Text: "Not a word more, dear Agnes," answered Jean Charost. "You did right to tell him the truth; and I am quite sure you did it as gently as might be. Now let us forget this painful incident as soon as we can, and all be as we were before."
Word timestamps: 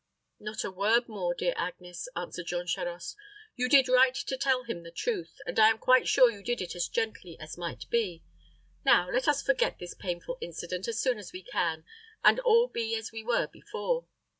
"Not 0.39 0.63
a 0.63 0.71
word 0.71 1.07
more, 1.07 1.35
dear 1.35 1.53
Agnes," 1.55 2.09
answered 2.15 2.47
Jean 2.47 2.65
Charost. 2.65 3.15
"You 3.55 3.69
did 3.69 3.87
right 3.87 4.15
to 4.15 4.35
tell 4.35 4.63
him 4.63 4.81
the 4.81 4.89
truth; 4.89 5.37
and 5.45 5.59
I 5.59 5.69
am 5.69 5.77
quite 5.77 6.07
sure 6.07 6.31
you 6.31 6.41
did 6.41 6.59
it 6.59 6.73
as 6.75 6.87
gently 6.87 7.37
as 7.39 7.55
might 7.55 7.87
be. 7.91 8.23
Now 8.83 9.11
let 9.11 9.27
us 9.27 9.43
forget 9.43 9.77
this 9.77 9.93
painful 9.93 10.39
incident 10.41 10.87
as 10.87 10.99
soon 10.99 11.19
as 11.19 11.31
we 11.31 11.43
can, 11.43 11.85
and 12.23 12.39
all 12.39 12.67
be 12.67 12.95
as 12.95 13.11
we 13.11 13.21
were 13.23 13.45
before." 13.45 14.07